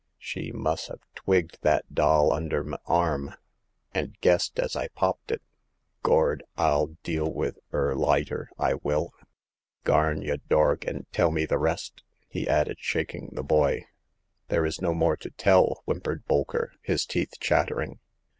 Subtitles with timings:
[0.17, 3.35] She' mus' ha* twigged that doll under m' arm,
[3.93, 5.43] and guessed as I popped it.
[6.01, 6.41] Gord!
[6.57, 9.13] ril deal with 'er laiter, I will!
[9.83, 12.01] Garn, y' dorg, and tell me th* rest!"
[12.35, 13.85] he added, shaking the boy.
[14.47, 17.99] There is no more to tell," whimpered Bolker, his teeth chattering.